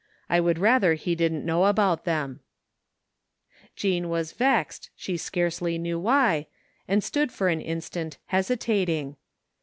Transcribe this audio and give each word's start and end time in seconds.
I 0.31 0.39
would 0.39 0.57
rather 0.57 0.95
he 0.95 1.13
didn't 1.13 1.45
know 1.45 1.65
about 1.65 2.05
them/' 2.05 2.39
Jean 3.75 4.09
was 4.09 4.31
vexed, 4.31 4.89
she 4.95 5.15
scarcely 5.15 5.77
knew 5.77 5.99
why, 5.99 6.47
and 6.87 7.03
stood 7.03 7.31
for 7.31 7.49
an 7.49 7.61
instant 7.61 8.17
hesitating. 8.25 9.17